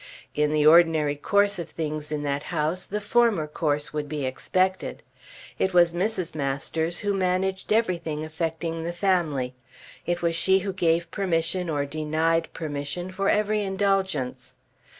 [0.33, 5.03] In the ordinary course of things in that house the former course would be expected.
[5.59, 6.33] It was Mrs.
[6.33, 9.53] Masters who managed everything affecting the family.
[10.07, 14.55] It was she who gave permission or denied permission for every indulgence.